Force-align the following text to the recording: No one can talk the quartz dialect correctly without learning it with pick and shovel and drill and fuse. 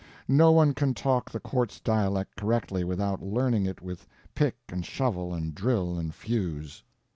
No 0.27 0.51
one 0.51 0.73
can 0.73 0.95
talk 0.95 1.29
the 1.29 1.39
quartz 1.39 1.79
dialect 1.79 2.35
correctly 2.35 2.83
without 2.83 3.21
learning 3.21 3.67
it 3.67 3.83
with 3.83 4.07
pick 4.33 4.55
and 4.69 4.83
shovel 4.83 5.31
and 5.31 5.53
drill 5.53 5.99
and 5.99 6.11
fuse. 6.11 6.81